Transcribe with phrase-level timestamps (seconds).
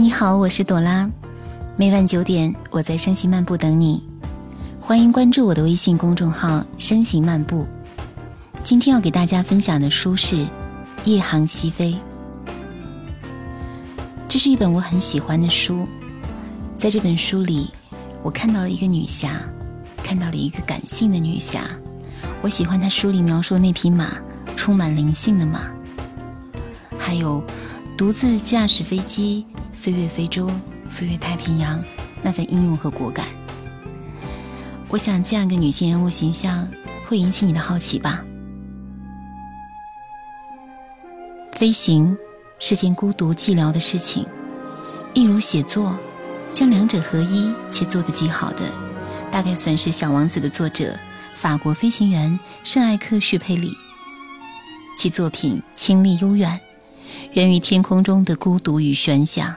[0.00, 1.06] 你好，我是朵拉。
[1.76, 4.02] 每晚九点，我在声行漫步等你。
[4.80, 7.66] 欢迎关注我的微信公众号“声行漫步”。
[8.64, 10.36] 今天要给大家分享的书是
[11.04, 11.92] 《夜航西飞》。
[14.26, 15.86] 这是一本我很喜欢的书。
[16.78, 17.70] 在这本书里，
[18.22, 19.32] 我看到了一个女侠，
[20.02, 21.60] 看到了一个感性的女侠。
[22.40, 24.06] 我喜欢她书里描述那匹马，
[24.56, 25.60] 充满灵性的马。
[26.98, 27.44] 还有，
[27.98, 29.44] 独自驾驶飞机
[29.80, 30.46] 飞越非洲、
[30.90, 31.82] 飞越太平洋，
[32.22, 33.26] 那份英勇和果敢。
[34.88, 36.68] 我想，这样一个女性人物形象
[37.06, 38.22] 会引起你的好奇吧？
[41.52, 42.14] 飞行
[42.58, 44.26] 是件孤独寂寥的事情，
[45.14, 45.98] 一如写作，
[46.52, 48.62] 将两者合一且做得极好的，
[49.30, 50.94] 大概算是《小王子》的作者
[51.32, 53.74] 法国飞行员圣埃克叙佩里。
[54.98, 56.60] 其作品清丽悠远。
[57.32, 59.54] 源于天空中的孤独与悬想，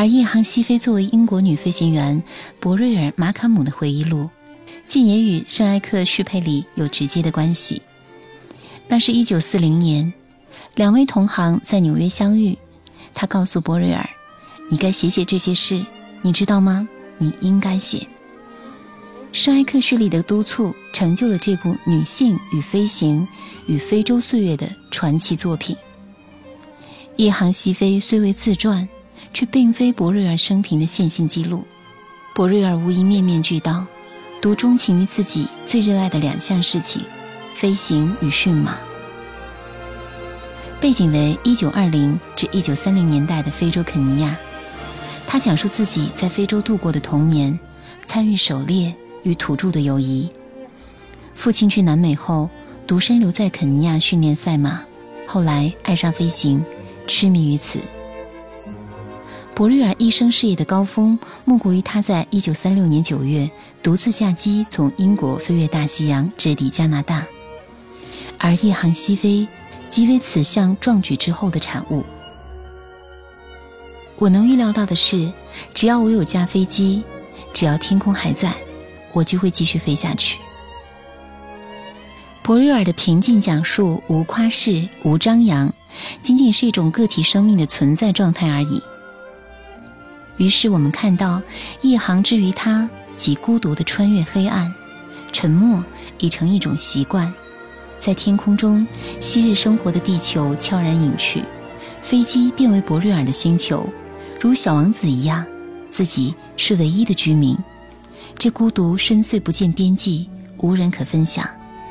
[0.00, 2.22] 而《夜航西飞》作为英国女飞行员
[2.58, 4.30] 博瑞尔·马卡姆的回忆录，
[4.86, 7.82] 竟也与圣埃克许佩里有直接的关系。
[8.88, 10.10] 那是一九四零年，
[10.74, 12.56] 两位同行在纽约相遇，
[13.12, 14.08] 他告诉博瑞尔
[14.72, 15.84] ：“你该写写这些事，
[16.22, 16.88] 你知道吗？
[17.18, 18.06] 你应该写。”
[19.34, 23.28] 圣埃克叙里的督促，成就了这部女性与飞行
[23.66, 25.76] 与非洲岁月的传奇作品。
[27.16, 28.88] 《夜航西飞》虽为自传，
[29.32, 31.64] 却并非博瑞尔生平的线性记录。
[32.34, 33.84] 博瑞尔无疑面面俱到，
[34.40, 37.02] 独钟情于自己最热爱的两项事情：
[37.54, 38.78] 飞行与驯马。
[40.80, 44.36] 背景为1920至1930年代的非洲肯尼亚，
[45.26, 47.58] 他讲述自己在非洲度过的童年，
[48.06, 48.94] 参与狩猎。
[49.22, 50.30] 与土著的友谊。
[51.34, 52.48] 父亲去南美后，
[52.86, 54.82] 独身留在肯尼亚训练赛马，
[55.26, 56.64] 后来爱上飞行，
[57.06, 57.80] 痴迷于此。
[59.54, 63.50] 博瑞尔一生事业的高峰，莫过于他在1936年9月
[63.82, 67.26] 独自驾机从英国飞越大西洋，直抵加拿大。
[68.38, 69.46] 而夜航西飞，
[69.88, 72.02] 即为此项壮举之后的产物。
[74.16, 75.30] 我能预料到的是，
[75.74, 77.02] 只要我有架飞机，
[77.52, 78.54] 只要天空还在。
[79.12, 80.38] 我就会继续飞下去。
[82.42, 85.72] 博瑞尔的平静讲述，无夸饰，无张扬，
[86.22, 88.80] 仅仅是一种个体生命的存在状态而已。
[90.40, 91.42] 于是我们看到，
[91.82, 94.72] 夜航之于他，即孤独的穿越黑暗，
[95.32, 95.84] 沉默
[96.16, 97.30] 已成一种习惯。
[97.98, 98.86] 在天空中，
[99.20, 101.44] 昔日生活的地球悄然隐去，
[102.00, 103.86] 飞机变为博瑞尔的星球，
[104.40, 105.44] 如小王子一样，
[105.90, 107.54] 自己是唯一的居民。
[108.38, 110.26] 这孤独深邃不见边际，
[110.56, 111.46] 无人可分享，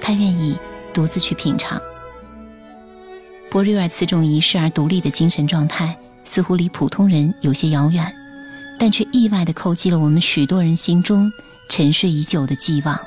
[0.00, 0.56] 他愿意
[0.94, 1.78] 独自去品尝。
[3.50, 8.10] 博瑞尔此种遗世而独立的精神状态，似乎离普通人有些遥远，
[8.80, 11.30] 但却意外地叩击了我们许多人心中
[11.68, 12.98] 沉睡已久的寄望。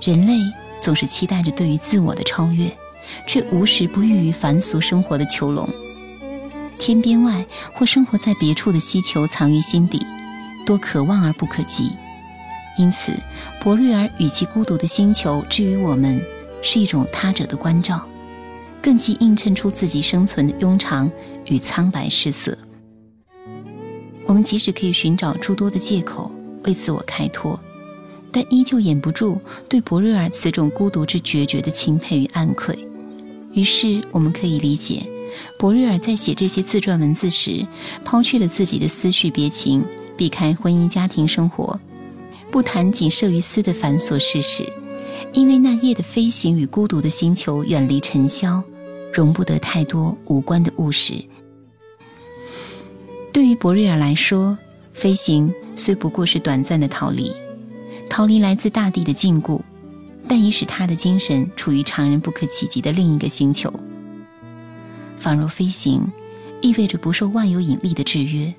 [0.00, 0.32] 人类
[0.80, 2.74] 总是期待着对于自我的超越。
[3.26, 5.68] 却无时不遇于凡俗生活的囚笼，
[6.78, 7.44] 天边外
[7.74, 9.98] 或生活在别处的希求藏于心底，
[10.64, 11.90] 多可望而不可及。
[12.78, 13.12] 因此，
[13.60, 16.22] 博瑞尔与其孤独的星球之于我们，
[16.62, 18.04] 是一种他者的关照，
[18.82, 21.10] 更既映衬出自己生存的庸常
[21.46, 22.56] 与苍白失色。
[24.26, 26.30] 我们即使可以寻找诸多的借口
[26.64, 27.58] 为自我开脱，
[28.30, 32.78] 但依旧掩不住对博瑞尔此种孤独之决绝的钦佩与暗愧。
[33.52, 35.02] 于是，我们可以理解，
[35.58, 37.66] 博瑞尔在写这些自传文字时，
[38.04, 39.84] 抛去了自己的思绪别情，
[40.16, 41.80] 避开婚姻家庭生活，
[42.52, 44.72] 不谈仅摄于私的繁琐事实，
[45.32, 48.62] 因为那夜的飞行与孤独的星球远离尘嚣，
[49.12, 51.14] 容不得太多无关的物事。
[53.32, 54.56] 对于博瑞尔来说，
[54.92, 57.32] 飞行虽不过是短暂的逃离，
[58.08, 59.60] 逃离来自大地的禁锢。
[60.28, 63.72] 但已使他的精神处于常人不可企及的另一个星球。
[65.16, 66.08] 仿若飞行，
[66.60, 68.54] 意味着不受万有引力的制约。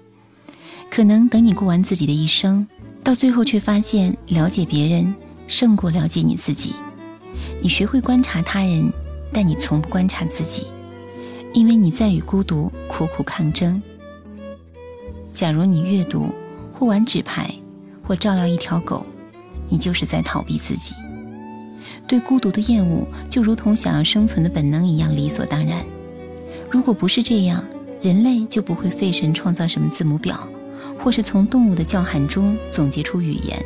[0.89, 2.67] 可能等你过完自己的一生，
[3.01, 5.15] 到最后却发现了解别人
[5.51, 6.73] 胜过了解你自己。
[7.61, 8.89] 你学会观察他人，
[9.33, 10.67] 但你从不观察自己，
[11.53, 13.81] 因为你在与孤独苦苦抗争。
[15.33, 16.29] 假如你阅读，
[16.71, 17.53] 或玩纸牌，
[18.01, 19.05] 或照料一条狗，
[19.67, 20.93] 你就是在逃避自己。
[22.07, 25.85] 对孤独的厌恶，就如同想要生存的本能一样理所当然。
[26.69, 27.61] 如果不是这样，
[28.01, 30.47] 人类就不会费神创造什么字母表，
[31.03, 33.61] 或是从动物的叫喊中总结出语言，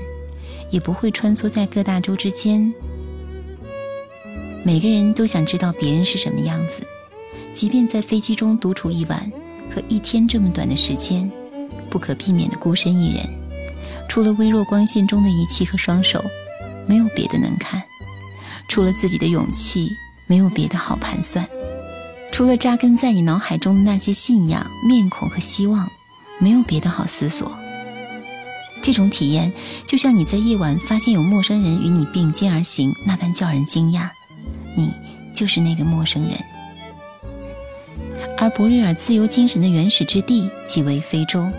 [0.69, 2.73] 也不会穿梭在各大洲之间。
[4.63, 6.81] 每个人都想知道别人是什么样子，
[7.53, 9.31] 即便在飞机中独处一晚
[9.73, 11.29] 和一天这么短的时间，
[11.89, 13.23] 不可避免的孤身一人，
[14.09, 16.23] 除了微弱光线中的仪器和双手，
[16.87, 17.79] 没有别的能看；
[18.67, 19.87] 除了自己的勇气，
[20.27, 21.45] 没有别的好盘算；
[22.31, 25.87] 除了扎根在你脑海中的那些信仰、面孔和希望，
[26.39, 27.55] 没有别的好思索。
[28.85, 29.51] 这种体验，
[29.87, 34.11] 就像你在夜晚发现有陌生人与你并肩而行那般叫人惊讶。
[34.75, 34.91] 你
[35.33, 36.33] 就是那个陌生人，
[38.37, 41.49] 而博瑞尔自由精神的原始之地即为非洲。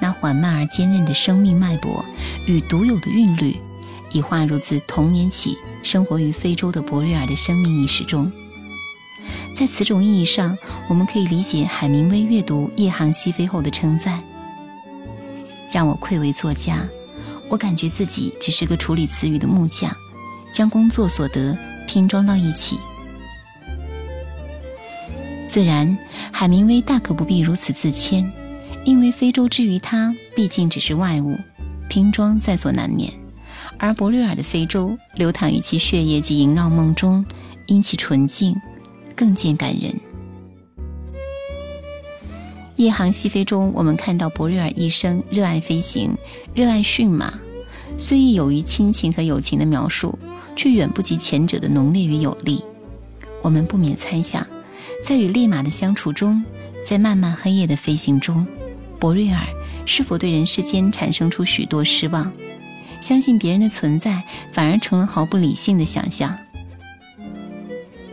[0.00, 2.04] 那缓慢而坚韧的生命脉搏
[2.46, 3.54] 与独有的韵律，
[4.10, 8.32] 已化入自童年起生活于非洲的博瑞尔的生命意识中。
[9.54, 10.58] 在此种意义上，
[10.88, 14.20] 我们可以理解海明威阅读《夜航西飞》后的称赞
[15.76, 16.88] ：“让我愧为作家，
[17.50, 19.94] 我感觉自己只是个处理词语的木匠，
[20.50, 21.54] 将工作所得。”
[21.86, 22.78] 拼装到一起，
[25.46, 25.96] 自然，
[26.32, 28.32] 海明威大可不必如此自谦，
[28.84, 31.38] 因为非洲之于他毕竟只是外物，
[31.90, 33.12] 拼装在所难免。
[33.78, 37.24] 而博瑞尔的非洲流淌于其血液及萦绕梦中，
[37.66, 38.56] 因其纯净，
[39.14, 39.94] 更见感人。
[42.76, 46.16] 夜航西飞中，我们看到博瑞尔一生热爱飞行，
[46.54, 47.32] 热爱驯马，
[47.98, 50.18] 虽亦有于亲情和友情的描述。
[50.56, 52.64] 却远不及前者的浓烈与有力。
[53.42, 54.44] 我们不免猜想，
[55.04, 56.42] 在与烈马的相处中，
[56.82, 58.46] 在漫漫黑夜的飞行中，
[58.98, 59.46] 博瑞尔
[59.84, 62.32] 是否对人世间产生出许多失望？
[63.02, 66.34] 相信别人的存在，反而成了毫不理性的想象。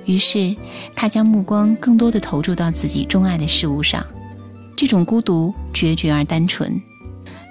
[0.05, 0.53] 于是，
[0.93, 4.05] 他将目光更多的投注到自己钟爱的事物上。
[4.75, 6.81] 这种孤独决绝而单纯，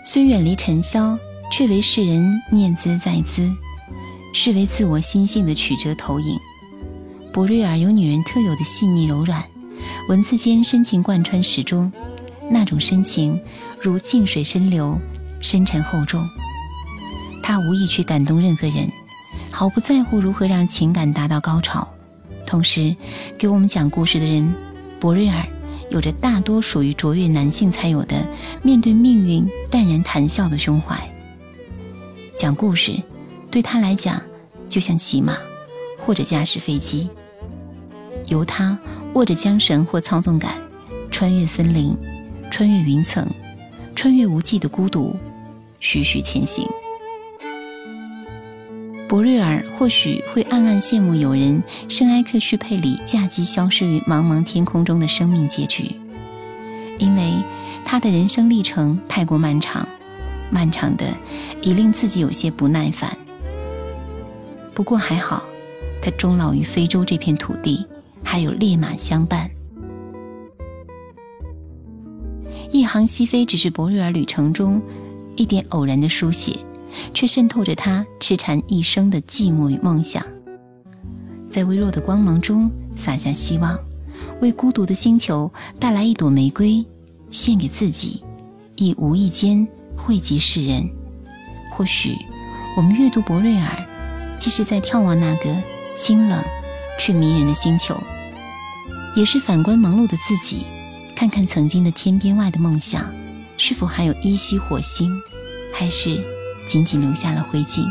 [0.04, 1.18] 虽远离尘嚣，
[1.50, 3.50] 却为世人念兹在兹。
[4.34, 6.38] 视为自我心性的曲折投影。
[7.34, 9.44] 博瑞尔有女人特有的细腻柔软，
[10.08, 11.92] 文字间深情贯穿始终，
[12.50, 13.38] 那种深情
[13.78, 14.98] 如静水深流，
[15.40, 16.26] 深沉厚重。
[17.42, 18.90] 他无意去感动任何人，
[19.50, 21.86] 毫不在乎如何让情感达到高潮。
[22.46, 22.96] 同时，
[23.36, 24.54] 给我们讲故事的人，
[24.98, 25.46] 博瑞尔
[25.92, 28.26] 有着大多属于卓越男性才有的
[28.62, 30.96] 面对命运淡然谈笑的胸怀。
[32.34, 33.00] 讲故事。
[33.50, 34.18] 对他来讲，
[34.66, 35.36] 就像骑马，
[35.98, 37.10] 或者驾驶飞机，
[38.28, 38.78] 由他
[39.12, 40.50] 握着缰绳或操纵杆，
[41.10, 41.94] 穿越森林，
[42.50, 43.28] 穿越云层，
[43.94, 45.14] 穿越无际的孤独，
[45.80, 46.66] 徐徐前行。
[49.12, 55.94] 博瑞尔或许会暗暗羡慕有人圣埃克绪佩里驾机消失于茫茫天空中的生命结局，
[56.98, 57.34] 因为
[57.84, 59.86] 他的人生历程太过漫长，
[60.50, 61.04] 漫长的
[61.60, 63.14] 已令自己有些不耐烦。
[64.72, 65.42] 不过还好，
[66.00, 67.86] 他终老于非洲这片土地，
[68.24, 69.50] 还有烈马相伴。
[72.70, 74.80] 一航西飞只是博瑞尔旅程中
[75.36, 76.56] 一点偶然的书写，
[77.14, 80.24] 却渗透着他痴缠一生的寂寞与梦想。
[81.48, 83.78] 在微弱的光芒中洒下希望，
[84.40, 86.84] 为孤独的星球带来一朵玫瑰，
[87.30, 88.22] 献给自己，
[88.76, 89.66] 亦无意间
[89.96, 90.88] 惠及世人。
[91.72, 92.16] 或许，
[92.76, 93.88] 我们阅读博瑞尔。
[94.38, 95.56] 即是在眺望那个
[95.96, 96.42] 清冷
[96.98, 97.96] 却迷人的星球，
[99.14, 100.66] 也是反观忙碌的自己，
[101.14, 103.08] 看看曾经的天边外的梦想，
[103.56, 105.16] 是否还有依稀火星，
[105.72, 106.20] 还是
[106.66, 107.82] 仅仅留下了灰烬？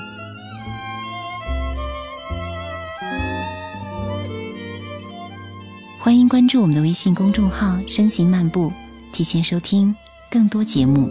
[5.99, 8.73] 欢迎关注我们的微信公众号“声行漫步”，
[9.13, 9.95] 提前收听
[10.31, 11.09] 更多节目。